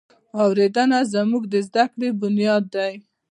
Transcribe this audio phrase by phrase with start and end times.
[0.43, 2.93] اورېدنه زموږ د زده کړې بنیاد دی.